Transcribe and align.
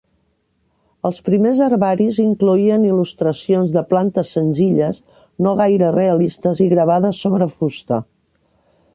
Els 1.07 1.17
primers 1.25 1.59
herbaris 1.65 2.15
incloïen 2.23 2.87
il·lustracions 2.91 3.69
de 3.75 3.83
plantes 3.91 4.31
senzilles, 4.37 5.01
no 5.47 5.53
gaire 5.59 5.91
realistes 5.97 6.63
i 6.65 6.67
gravades 6.73 7.21
sobre 7.27 7.49
fusta. 7.59 8.01